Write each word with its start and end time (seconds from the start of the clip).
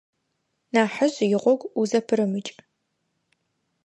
Нахьыжь 0.73 1.19
игъогу 1.33 1.67
узэпырымыкӏ. 1.79 2.53